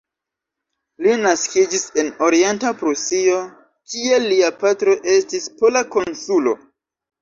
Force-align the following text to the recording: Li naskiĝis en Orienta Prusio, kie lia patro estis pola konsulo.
Li 1.05 1.11
naskiĝis 1.25 1.85
en 2.05 2.09
Orienta 2.29 2.73
Prusio, 2.81 3.39
kie 3.95 4.21
lia 4.27 4.53
patro 4.67 5.01
estis 5.19 5.51
pola 5.65 5.89
konsulo. 5.97 6.61